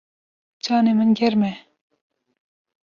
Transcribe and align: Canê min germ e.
Canê 0.65 0.93
min 0.99 1.11
germ 1.19 1.41
e. 1.49 1.51